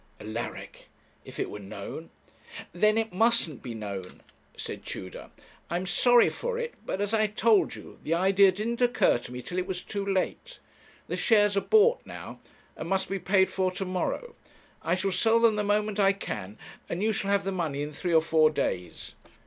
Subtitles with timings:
[0.19, 0.87] 'Alaric,
[1.25, 2.09] if it were known'
[2.73, 4.21] 'Then it mustn't be known,'
[4.57, 5.29] said Tudor.
[5.69, 9.31] 'I am sorry for it; but, as I told you, the idea didn't occur to
[9.31, 10.57] me till it was too late.
[11.07, 12.39] The shares are bought now,
[12.75, 14.33] and must be paid for to morrow.
[14.81, 16.57] I shall sell them the moment I can,
[16.89, 19.13] and you shall have the money in three or four days.'